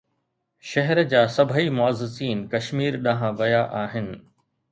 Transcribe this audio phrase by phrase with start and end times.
[0.69, 4.11] شهر جا سڀئي معززين ڪشمير ڏانهن ويا آهن